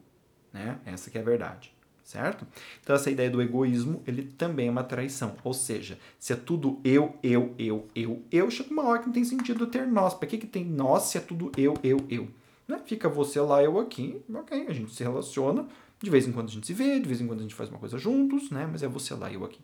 Né? 0.52 0.78
Essa 0.84 1.10
que 1.10 1.18
é 1.18 1.20
a 1.20 1.24
verdade 1.24 1.72
certo? 2.10 2.44
Então 2.82 2.96
essa 2.96 3.10
ideia 3.10 3.30
do 3.30 3.40
egoísmo, 3.40 4.02
ele 4.04 4.24
também 4.24 4.66
é 4.66 4.70
uma 4.70 4.82
traição. 4.82 5.36
Ou 5.44 5.54
seja, 5.54 5.96
se 6.18 6.32
é 6.32 6.36
tudo 6.36 6.80
eu, 6.82 7.14
eu, 7.22 7.54
eu, 7.56 7.86
eu, 7.94 8.22
eu, 8.32 8.50
chega 8.50 8.70
uma 8.72 8.84
hora 8.84 8.98
que 8.98 9.06
não 9.06 9.12
tem 9.12 9.24
sentido 9.24 9.66
ter 9.66 9.86
nós. 9.86 10.12
Para 10.12 10.26
que, 10.26 10.38
que 10.38 10.46
tem 10.46 10.64
nós 10.64 11.04
se 11.04 11.18
é 11.18 11.20
tudo 11.20 11.52
eu, 11.56 11.74
eu, 11.84 12.04
eu? 12.10 12.28
Né? 12.66 12.80
Fica 12.84 13.08
você 13.08 13.40
lá, 13.40 13.62
eu 13.62 13.78
aqui, 13.78 14.20
ok, 14.32 14.66
a 14.66 14.72
gente 14.72 14.92
se 14.92 15.02
relaciona, 15.02 15.66
de 16.00 16.10
vez 16.10 16.26
em 16.26 16.32
quando 16.32 16.48
a 16.48 16.52
gente 16.52 16.66
se 16.66 16.74
vê, 16.74 16.98
de 16.98 17.06
vez 17.06 17.20
em 17.20 17.26
quando 17.26 17.40
a 17.40 17.42
gente 17.42 17.54
faz 17.54 17.68
uma 17.68 17.78
coisa 17.78 17.96
juntos, 17.96 18.50
né? 18.50 18.68
Mas 18.70 18.82
é 18.82 18.88
você 18.88 19.14
lá, 19.14 19.32
eu 19.32 19.44
aqui. 19.44 19.60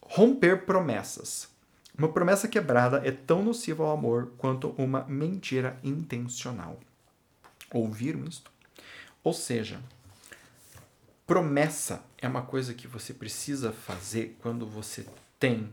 Romper 0.00 0.64
promessas. 0.64 1.53
Uma 1.96 2.08
promessa 2.08 2.48
quebrada 2.48 3.02
é 3.04 3.10
tão 3.10 3.42
nociva 3.42 3.84
ao 3.84 3.92
amor 3.92 4.32
quanto 4.36 4.74
uma 4.76 5.04
mentira 5.04 5.78
intencional. 5.82 6.80
Ouviram 7.72 8.24
isto? 8.24 8.50
Ou 9.22 9.32
seja, 9.32 9.80
Promessa 11.26 12.04
é 12.18 12.28
uma 12.28 12.42
coisa 12.42 12.74
que 12.74 12.86
você 12.86 13.14
precisa 13.14 13.72
fazer 13.72 14.36
quando 14.42 14.66
você 14.66 15.06
tem 15.40 15.72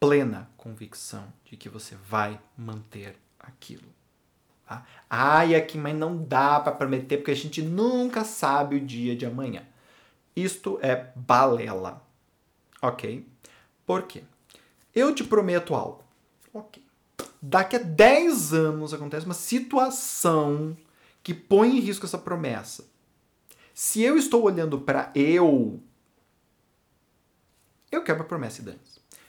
plena 0.00 0.50
convicção 0.56 1.32
de 1.44 1.56
que 1.56 1.68
você 1.68 1.94
vai 1.94 2.40
manter 2.56 3.16
aquilo. 3.38 3.86
Tá? 4.66 4.84
Ai, 5.08 5.54
aqui, 5.54 5.78
mas 5.78 5.94
não 5.94 6.20
dá 6.20 6.58
para 6.58 6.72
prometer 6.72 7.18
porque 7.18 7.30
a 7.30 7.36
gente 7.36 7.62
nunca 7.62 8.24
sabe 8.24 8.74
o 8.74 8.84
dia 8.84 9.14
de 9.14 9.24
amanhã. 9.24 9.64
Isto 10.34 10.80
é 10.82 11.12
balela. 11.14 12.04
Ok? 12.82 13.24
Por 13.86 14.02
quê? 14.02 14.24
Eu 14.94 15.14
te 15.14 15.24
prometo 15.24 15.74
algo. 15.74 16.02
Ok. 16.52 16.84
Daqui 17.40 17.76
a 17.76 17.78
10 17.78 18.52
anos 18.52 18.92
acontece 18.92 19.24
uma 19.24 19.34
situação 19.34 20.76
que 21.22 21.32
põe 21.34 21.76
em 21.76 21.80
risco 21.80 22.06
essa 22.06 22.18
promessa 22.18 22.84
se 23.80 24.02
eu 24.02 24.16
estou 24.16 24.42
olhando 24.42 24.80
para 24.80 25.12
eu, 25.14 25.80
eu 27.92 28.02
quebro 28.02 28.24
a 28.24 28.26
promessa 28.26 28.60
e 28.60 28.64
dane 28.64 28.80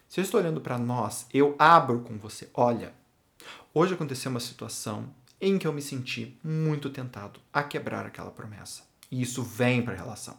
Se 0.08 0.20
eu 0.20 0.24
estou 0.24 0.40
olhando 0.40 0.60
para 0.60 0.76
nós, 0.76 1.28
eu 1.32 1.56
abro 1.60 2.00
com 2.00 2.18
você. 2.18 2.50
Olha, 2.56 2.92
hoje 3.72 3.94
aconteceu 3.94 4.32
uma 4.32 4.40
situação 4.40 5.08
em 5.40 5.60
que 5.60 5.68
eu 5.68 5.72
me 5.72 5.84
senti 5.84 6.36
muito 6.44 6.90
tentado 6.90 7.40
a 7.54 7.62
quebrar 7.62 8.08
aquela 8.08 8.32
promessa. 8.32 8.82
E 9.12 9.22
isso 9.22 9.44
vem 9.44 9.84
para 9.84 9.94
a 9.94 9.98
relação. 9.98 10.36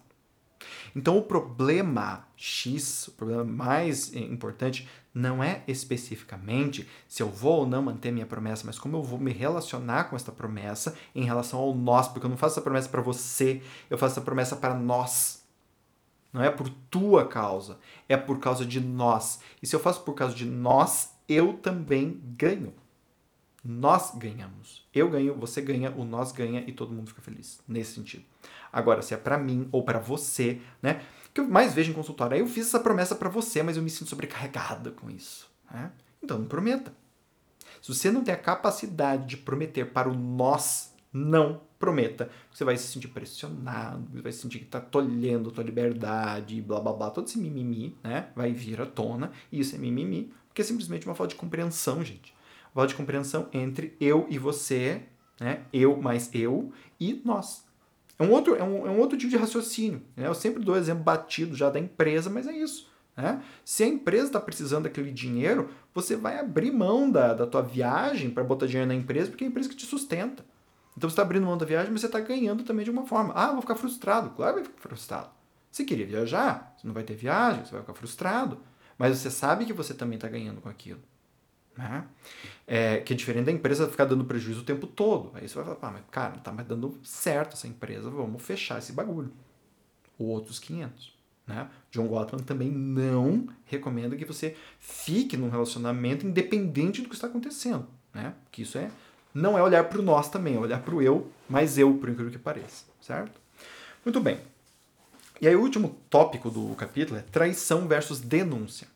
Então, 0.95 1.17
o 1.17 1.23
problema 1.23 2.27
X, 2.37 3.09
o 3.09 3.13
problema 3.13 3.45
mais 3.45 4.15
importante, 4.15 4.89
não 5.13 5.43
é 5.43 5.63
especificamente 5.67 6.89
se 7.09 7.23
eu 7.23 7.29
vou 7.29 7.61
ou 7.61 7.67
não 7.67 7.83
manter 7.83 8.13
minha 8.13 8.27
promessa, 8.27 8.65
mas 8.65 8.79
como 8.79 8.97
eu 8.97 9.03
vou 9.03 9.19
me 9.19 9.33
relacionar 9.33 10.05
com 10.05 10.17
essa 10.17 10.31
promessa 10.31 10.97
em 11.15 11.25
relação 11.25 11.59
ao 11.59 11.75
nós, 11.75 12.09
porque 12.09 12.27
eu 12.27 12.31
não 12.31 12.37
faço 12.37 12.55
essa 12.55 12.63
promessa 12.63 12.89
para 12.89 13.03
você, 13.03 13.63
eu 13.89 13.99
faço 13.99 14.15
essa 14.15 14.21
promessa 14.21 14.57
para 14.57 14.75
nós. 14.75 15.45
Não 16.33 16.43
é 16.43 16.51
por 16.51 16.69
tua 16.91 17.27
causa, 17.27 17.79
é 18.09 18.17
por 18.17 18.39
causa 18.39 18.65
de 18.65 18.81
nós. 18.81 19.41
E 19.61 19.67
se 19.67 19.75
eu 19.75 19.81
faço 19.81 20.03
por 20.03 20.15
causa 20.15 20.35
de 20.35 20.45
nós, 20.45 21.13
eu 21.29 21.55
também 21.55 22.21
ganho. 22.37 22.73
Nós 23.65 24.15
ganhamos. 24.17 24.89
Eu 24.95 25.11
ganho, 25.11 25.35
você 25.35 25.61
ganha, 25.61 25.91
o 25.93 26.05
nós 26.05 26.33
ganha 26.33 26.65
e 26.67 26.73
todo 26.73 26.93
mundo 26.93 27.09
fica 27.09 27.21
feliz. 27.21 27.61
Nesse 27.69 27.95
sentido. 27.95 28.25
Agora, 28.73 29.03
se 29.03 29.13
é 29.13 29.17
para 29.17 29.37
mim 29.37 29.69
ou 29.71 29.83
para 29.83 29.99
você, 29.99 30.61
né? 30.83 31.03
Que 31.35 31.41
eu 31.41 31.49
mais 31.49 31.75
vejo 31.75 31.91
em 31.91 31.95
consultório 31.95 32.37
eu 32.37 32.47
fiz 32.47 32.67
essa 32.67 32.81
promessa 32.81 33.15
para 33.15 33.29
você, 33.29 33.63
mas 33.63 33.77
eu 33.77 33.83
me 33.83 33.91
sinto 33.91 34.09
sobrecarregada 34.09 34.91
com 34.91 35.11
isso. 35.11 35.49
Né? 35.71 35.93
Então 36.23 36.39
não 36.39 36.47
prometa. 36.47 36.93
Se 37.81 37.95
você 37.95 38.11
não 38.11 38.25
tem 38.25 38.35
a 38.35 38.39
capacidade 38.39 39.27
de 39.27 39.37
prometer 39.37 39.87
para 39.87 40.09
o 40.09 40.15
nós, 40.15 40.93
não 41.13 41.61
prometa. 41.79 42.31
Você 42.53 42.65
vai 42.65 42.77
se 42.77 42.89
sentir 42.89 43.09
pressionado, 43.09 44.23
vai 44.23 44.31
se 44.33 44.41
sentir 44.41 44.59
que 44.59 44.67
está 44.67 44.81
tolhendo 44.81 45.49
a 45.49 45.53
tua 45.53 45.65
liberdade, 45.65 46.61
blá 46.61 46.79
blá 46.79 46.93
blá, 46.93 47.11
todo 47.11 47.27
esse 47.27 47.39
mimimi, 47.39 47.97
né? 48.03 48.29
Vai 48.37 48.53
vir 48.53 48.81
à 48.81 48.87
tona, 48.87 49.33
e 49.51 49.61
isso 49.61 49.75
é 49.75 49.79
mimimi, 49.79 50.33
porque 50.49 50.61
é 50.61 50.65
simplesmente 50.65 51.07
uma 51.07 51.15
falta 51.15 51.35
de 51.35 51.41
compreensão, 51.41 52.05
gente. 52.05 52.35
Falta 52.75 52.89
de 52.89 52.95
compreensão 52.95 53.49
entre 53.53 53.97
eu 54.01 54.27
e 54.31 54.39
você, 54.39 55.03
né? 55.41 55.63
Eu 55.73 56.01
mais 56.01 56.31
eu 56.35 56.73
e 56.99 57.21
nós. 57.25 57.65
É 58.19 58.23
um 58.23 58.31
outro, 58.31 58.55
é 58.55 58.63
um, 58.63 58.87
é 58.87 58.91
um 58.91 58.99
outro 58.99 59.17
tipo 59.17 59.31
de 59.31 59.37
raciocínio. 59.37 60.03
Né? 60.15 60.27
Eu 60.27 60.35
sempre 60.35 60.63
dou 60.63 60.77
exemplo 60.77 61.03
batido 61.03 61.57
já 61.57 61.71
da 61.71 61.79
empresa, 61.79 62.29
mas 62.29 62.47
é 62.47 62.53
isso. 62.53 62.87
Né? 63.17 63.43
Se 63.65 63.83
a 63.83 63.87
empresa 63.87 64.27
está 64.27 64.41
precisando 64.41 64.85
daquele 64.85 65.11
dinheiro, 65.11 65.71
você 65.95 66.17
vai 66.17 66.39
abrir 66.39 66.71
mão 66.71 67.11
da, 67.11 67.33
da 67.33 67.47
tua 67.47 67.63
viagem 67.63 68.31
para 68.31 68.45
botar 68.45 68.67
dinheiro 68.67 68.89
na 68.89 68.95
empresa, 68.95 69.31
porque 69.31 69.45
é 69.45 69.47
a 69.47 69.51
empresa 69.51 69.71
que 69.71 69.77
te 69.77 69.87
sustenta. 69.87 70.45
Então 70.97 71.09
você 71.09 71.15
está 71.15 71.23
abrindo 71.23 71.47
mão 71.47 71.57
da 71.57 71.65
viagem, 71.65 71.91
mas 71.91 72.03
você 72.03 72.07
está 72.09 72.21
ganhando 72.21 72.63
também 72.63 72.85
de 72.85 72.91
uma 72.91 73.07
forma. 73.07 73.33
Ah, 73.35 73.53
vou 73.53 73.63
ficar 73.63 73.75
frustrado. 73.75 74.31
Claro 74.31 74.57
que 74.57 74.63
vai 74.63 74.71
ficar 74.71 74.89
frustrado. 74.89 75.31
Você 75.71 75.85
queria 75.85 76.07
viajar, 76.07 76.75
você 76.77 76.87
não 76.87 76.93
vai 76.93 77.05
ter 77.05 77.15
viagem, 77.15 77.65
você 77.65 77.73
vai 77.73 77.81
ficar 77.81 77.95
frustrado. 77.95 78.59
Mas 78.99 79.17
você 79.17 79.31
sabe 79.31 79.65
que 79.65 79.73
você 79.73 79.95
também 79.95 80.17
está 80.17 80.29
ganhando 80.29 80.61
com 80.61 80.69
aquilo. 80.69 81.01
Né? 81.77 82.05
É, 82.67 82.99
que 82.99 83.13
é 83.13 83.17
diferente 83.17 83.47
da 83.47 83.53
empresa 83.53 83.89
ficar 83.89 84.05
dando 84.05 84.25
prejuízo 84.25 84.61
o 84.61 84.65
tempo 84.65 84.87
todo. 84.87 85.31
Aí 85.35 85.49
você 85.49 85.55
vai 85.55 85.65
falar, 85.65 85.79
ah, 85.83 85.91
mas 85.93 86.03
cara, 86.11 86.35
não 86.35 86.41
tá 86.41 86.53
mais 86.53 86.67
dando 86.67 86.99
certo 87.03 87.55
essa 87.55 87.67
empresa, 87.67 88.11
vamos 88.11 88.43
fechar 88.43 88.79
esse 88.79 88.93
bagulho. 88.93 89.33
Ou 90.19 90.29
outros 90.29 90.59
500. 90.59 91.19
Né? 91.47 91.69
John 91.91 92.07
Gottman 92.07 92.45
também 92.45 92.71
não 92.71 93.49
recomenda 93.65 94.17
que 94.17 94.25
você 94.25 94.57
fique 94.79 95.37
num 95.37 95.51
relacionamento 95.51 96.27
independente 96.27 97.03
do 97.03 97.09
que 97.09 97.15
está 97.15 97.27
acontecendo. 97.27 97.89
Né? 98.15 98.35
Que 98.51 98.63
isso 98.63 98.79
é 98.79 98.91
não 99.33 99.57
é 99.57 99.63
olhar 99.63 99.85
para 99.85 99.99
o 99.99 100.03
nós 100.03 100.29
também, 100.29 100.57
é 100.57 100.59
olhar 100.59 100.81
para 100.81 100.95
o 100.95 101.01
eu, 101.01 101.31
mais 101.49 101.79
eu, 101.79 101.95
por 101.95 102.09
incrível 102.09 102.33
que 102.33 102.39
pareça. 102.39 102.85
Certo? 103.01 103.41
Muito 104.05 104.21
bem. 104.21 104.39
E 105.41 105.49
aí 105.49 105.57
o 105.57 105.61
último 105.61 105.97
tópico 106.11 106.51
do 106.51 106.75
capítulo 106.75 107.19
é 107.19 107.23
traição 107.23 107.89
versus 107.89 108.21
denúncia. 108.21 108.87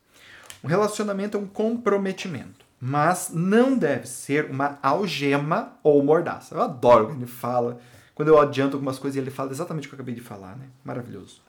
Um 0.63 0.67
relacionamento 0.67 1.37
é 1.37 1.39
um 1.39 1.47
comprometimento, 1.47 2.64
mas 2.85 3.31
não 3.33 3.75
deve 3.75 4.07
ser 4.07 4.45
uma 4.45 4.77
algema 4.79 5.75
ou 5.81 6.03
mordaça. 6.03 6.53
Eu 6.53 6.61
adoro 6.61 7.07
quando 7.07 7.17
ele 7.17 7.25
fala, 7.25 7.79
quando 8.13 8.27
eu 8.27 8.39
adianto 8.39 8.77
algumas 8.77 8.99
coisas 8.99 9.15
e 9.15 9.19
ele 9.19 9.31
fala 9.31 9.49
exatamente 9.49 9.87
o 9.87 9.89
que 9.89 9.95
eu 9.95 9.97
acabei 9.97 10.13
de 10.13 10.21
falar, 10.21 10.55
né? 10.55 10.67
Maravilhoso. 10.83 11.41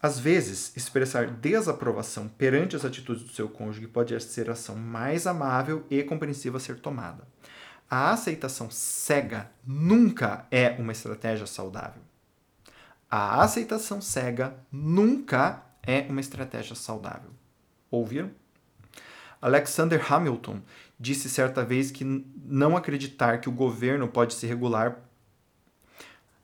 Às 0.00 0.18
vezes, 0.18 0.74
expressar 0.74 1.26
desaprovação 1.26 2.28
perante 2.28 2.74
as 2.74 2.82
atitudes 2.82 3.24
do 3.24 3.28
seu 3.34 3.46
cônjuge 3.46 3.86
pode 3.86 4.18
ser 4.22 4.48
a 4.48 4.54
ação 4.54 4.74
mais 4.74 5.26
amável 5.26 5.84
e 5.90 6.02
compreensiva 6.02 6.56
a 6.56 6.60
ser 6.60 6.80
tomada. 6.80 7.28
A 7.90 8.12
aceitação 8.12 8.70
cega 8.70 9.50
nunca 9.66 10.46
é 10.50 10.76
uma 10.78 10.92
estratégia 10.92 11.46
saudável. 11.46 12.00
A 13.10 13.42
aceitação 13.42 14.00
cega 14.00 14.56
nunca 14.72 15.62
é 15.82 16.06
uma 16.08 16.22
estratégia 16.22 16.74
saudável. 16.74 17.30
Ouviram? 17.90 18.30
Alexander 19.44 20.00
Hamilton 20.10 20.62
disse 20.98 21.28
certa 21.28 21.62
vez 21.62 21.90
que 21.90 22.02
não 22.02 22.78
acreditar 22.78 23.42
que 23.42 23.48
o 23.48 23.52
governo 23.52 24.08
pode 24.08 24.32
se 24.32 24.46
regular 24.46 25.02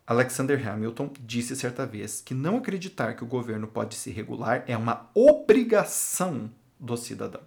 Alexander 0.07 0.69
Hamilton 0.69 1.11
disse 1.19 1.57
certa 1.57 1.87
vez 1.87 2.21
que 2.21 2.35
não 2.35 2.59
acreditar 2.59 3.15
que 3.15 3.25
o 3.25 3.27
governo 3.27 3.67
pode 3.67 3.95
se 3.95 4.11
regular 4.11 4.65
é 4.67 4.77
uma 4.77 5.09
obrigação 5.15 6.51
do 6.79 6.95
cidadão. 6.95 7.41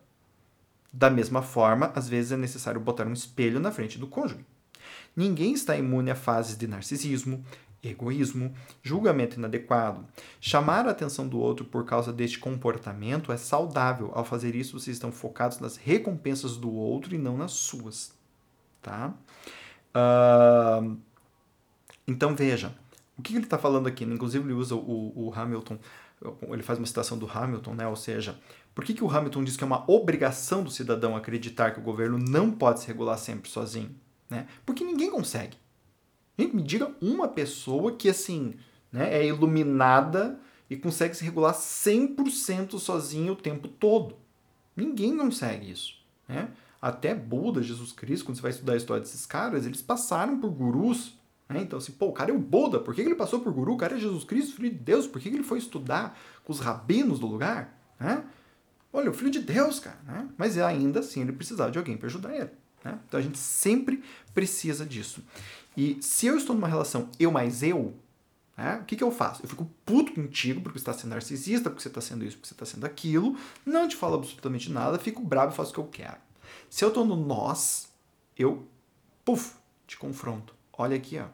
Da 0.91 1.09
mesma 1.11 1.43
forma, 1.43 1.91
às 1.93 2.09
vezes 2.09 2.31
é 2.31 2.37
necessário 2.37 2.81
botar 2.81 3.05
um 3.05 3.13
espelho 3.13 3.59
na 3.59 3.71
frente 3.71 3.99
do 3.99 4.07
cônjuge. 4.07 4.43
Ninguém 5.15 5.53
está 5.53 5.77
imune 5.77 6.09
a 6.09 6.15
fases 6.15 6.57
de 6.57 6.65
narcisismo, 6.65 7.45
egoísmo, 7.83 8.53
julgamento 8.81 9.37
inadequado. 9.37 10.05
Chamar 10.39 10.87
a 10.87 10.91
atenção 10.91 11.27
do 11.27 11.39
outro 11.39 11.65
por 11.65 11.85
causa 11.85 12.13
deste 12.13 12.39
comportamento 12.39 13.31
é 13.31 13.37
saudável. 13.37 14.11
Ao 14.13 14.23
fazer 14.23 14.55
isso, 14.55 14.79
vocês 14.79 14.95
estão 14.95 15.11
focados 15.11 15.59
nas 15.59 15.75
recompensas 15.75 16.57
do 16.57 16.71
outro 16.71 17.13
e 17.13 17.17
não 17.17 17.37
nas 17.37 17.51
suas. 17.51 18.13
Tá? 18.81 19.13
Uh, 19.95 20.97
então 22.07 22.35
veja, 22.35 22.75
o 23.17 23.21
que 23.21 23.35
ele 23.35 23.43
está 23.43 23.57
falando 23.57 23.87
aqui? 23.87 24.03
Inclusive 24.03 24.45
ele 24.45 24.53
usa 24.53 24.75
o, 24.75 25.13
o, 25.15 25.33
Hamilton, 25.33 25.77
ele 26.49 26.63
faz 26.63 26.79
uma 26.79 26.85
citação 26.85 27.17
do 27.17 27.29
Hamilton, 27.29 27.75
né? 27.75 27.87
ou 27.87 27.95
seja, 27.95 28.39
por 28.73 28.83
que, 28.83 28.93
que 28.93 29.03
o 29.03 29.09
Hamilton 29.09 29.43
diz 29.43 29.55
que 29.55 29.63
é 29.63 29.67
uma 29.67 29.89
obrigação 29.89 30.63
do 30.63 30.71
cidadão 30.71 31.15
acreditar 31.15 31.71
que 31.71 31.79
o 31.79 31.83
governo 31.83 32.17
não 32.17 32.51
pode 32.51 32.81
se 32.81 32.87
regular 32.87 33.17
sempre 33.17 33.49
sozinho? 33.49 33.95
Né? 34.29 34.47
Porque 34.65 34.83
ninguém 34.83 35.11
consegue. 35.11 35.57
Gente, 36.37 36.55
me 36.55 36.61
diga 36.61 36.91
uma 37.01 37.27
pessoa 37.27 37.91
que, 37.91 38.09
assim, 38.09 38.55
né, 38.91 39.13
é 39.13 39.25
iluminada 39.25 40.39
e 40.69 40.75
consegue 40.75 41.15
se 41.15 41.23
regular 41.23 41.53
100% 41.53 42.79
sozinho 42.79 43.33
o 43.33 43.35
tempo 43.35 43.67
todo. 43.67 44.15
Ninguém 44.75 45.17
consegue 45.17 45.71
isso. 45.71 45.95
Né? 46.27 46.49
Até 46.81 47.13
Buda, 47.13 47.61
Jesus 47.61 47.91
Cristo, 47.91 48.25
quando 48.25 48.37
você 48.37 48.41
vai 48.41 48.51
estudar 48.51 48.73
a 48.73 48.77
história 48.77 49.01
desses 49.01 49.25
caras, 49.25 49.65
eles 49.65 49.81
passaram 49.81 50.39
por 50.39 50.49
gurus. 50.49 51.17
Né? 51.47 51.61
Então, 51.61 51.77
assim, 51.77 51.91
pô, 51.91 52.07
o 52.07 52.13
cara 52.13 52.31
é 52.31 52.33
o 52.33 52.39
Buda, 52.39 52.79
por 52.79 52.95
que 52.95 53.01
ele 53.01 53.15
passou 53.15 53.39
por 53.39 53.53
guru? 53.53 53.73
O 53.73 53.77
cara 53.77 53.95
é 53.95 53.99
Jesus 53.99 54.23
Cristo, 54.23 54.55
filho 54.55 54.69
de 54.69 54.75
Deus, 54.75 55.05
por 55.05 55.21
que 55.21 55.29
ele 55.29 55.43
foi 55.43 55.59
estudar 55.59 56.17
com 56.43 56.51
os 56.51 56.59
rabinos 56.59 57.19
do 57.19 57.27
lugar? 57.27 57.79
Né? 57.99 58.23
Olha, 58.91 59.09
o 59.09 59.13
filho 59.13 59.31
de 59.31 59.39
Deus, 59.39 59.79
cara. 59.79 59.99
Né? 60.05 60.27
Mas 60.37 60.57
ainda 60.57 60.99
assim 60.99 61.21
ele 61.21 61.33
precisava 61.33 61.71
de 61.71 61.77
alguém 61.77 61.97
para 61.97 62.07
ajudar 62.07 62.35
ele. 62.35 62.51
Né? 62.83 62.99
Então 63.07 63.19
a 63.19 63.23
gente 63.23 63.37
sempre 63.37 64.03
precisa 64.33 64.85
disso. 64.85 65.23
E 65.75 66.01
se 66.01 66.27
eu 66.27 66.37
estou 66.37 66.55
numa 66.55 66.67
relação 66.67 67.09
eu 67.19 67.31
mais 67.31 67.63
eu, 67.63 67.93
né, 68.55 68.79
o 68.81 68.85
que, 68.85 68.95
que 68.95 69.03
eu 69.03 69.11
faço? 69.11 69.43
Eu 69.43 69.49
fico 69.49 69.69
puto 69.85 70.13
contigo 70.13 70.61
porque 70.61 70.77
você 70.77 70.83
está 70.83 70.93
sendo 70.93 71.11
narcisista, 71.11 71.69
porque 71.69 71.81
você 71.81 71.87
está 71.87 72.01
sendo 72.01 72.23
isso, 72.23 72.37
porque 72.37 72.47
você 72.47 72.53
está 72.53 72.65
sendo 72.65 72.85
aquilo, 72.85 73.37
não 73.65 73.87
te 73.87 73.95
falo 73.95 74.15
absolutamente 74.15 74.71
nada, 74.71 74.99
fico 74.99 75.21
bravo 75.23 75.53
e 75.53 75.55
faço 75.55 75.71
o 75.71 75.73
que 75.73 75.79
eu 75.79 75.87
quero. 75.87 76.17
Se 76.69 76.83
eu 76.83 76.89
estou 76.89 77.05
no 77.05 77.15
nós, 77.15 77.91
eu, 78.37 78.67
puf, 79.25 79.55
te 79.87 79.97
confronto. 79.97 80.55
Olha 80.77 80.95
aqui, 80.95 81.19
ó. 81.19 81.27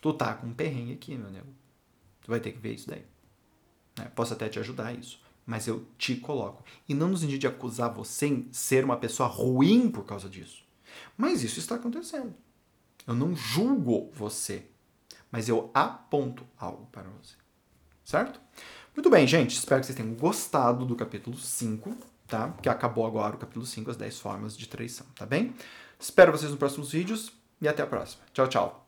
Tu 0.00 0.12
tá 0.12 0.34
com 0.34 0.48
um 0.48 0.54
perrengue 0.54 0.92
aqui, 0.92 1.16
meu 1.16 1.30
nego. 1.30 1.48
Tu 2.22 2.30
vai 2.30 2.40
ter 2.40 2.52
que 2.52 2.58
ver 2.58 2.74
isso 2.74 2.88
daí. 2.88 3.04
Né? 3.98 4.10
Posso 4.14 4.32
até 4.32 4.48
te 4.48 4.58
ajudar 4.58 4.92
isso. 4.92 5.20
Mas 5.44 5.66
eu 5.66 5.86
te 5.96 6.16
coloco. 6.16 6.62
E 6.88 6.94
não 6.94 7.08
no 7.08 7.16
sentido 7.16 7.40
de 7.40 7.46
acusar 7.46 7.92
você 7.92 8.26
em 8.26 8.48
ser 8.52 8.84
uma 8.84 8.96
pessoa 8.96 9.28
ruim 9.28 9.90
por 9.90 10.04
causa 10.04 10.28
disso. 10.28 10.62
Mas 11.16 11.42
isso 11.42 11.58
está 11.58 11.74
acontecendo. 11.74 12.34
Eu 13.06 13.14
não 13.14 13.34
julgo 13.34 14.10
você, 14.12 14.66
mas 15.30 15.48
eu 15.48 15.70
aponto 15.72 16.46
algo 16.58 16.86
para 16.92 17.08
você. 17.08 17.34
Certo? 18.04 18.40
Muito 18.94 19.10
bem, 19.10 19.26
gente. 19.26 19.56
Espero 19.56 19.80
que 19.80 19.86
vocês 19.86 19.96
tenham 19.96 20.14
gostado 20.14 20.84
do 20.84 20.96
capítulo 20.96 21.36
5, 21.36 21.96
tá? 22.26 22.50
Que 22.62 22.68
acabou 22.68 23.06
agora 23.06 23.36
o 23.36 23.38
capítulo 23.38 23.64
5, 23.64 23.90
as 23.90 23.96
10 23.96 24.18
formas 24.18 24.56
de 24.56 24.68
traição, 24.68 25.06
tá 25.14 25.24
bem? 25.24 25.54
Espero 25.98 26.32
vocês 26.32 26.50
nos 26.50 26.58
próximos 26.58 26.92
vídeos 26.92 27.32
e 27.60 27.68
até 27.68 27.82
a 27.82 27.86
próxima. 27.86 28.24
Tchau, 28.32 28.48
tchau. 28.48 28.87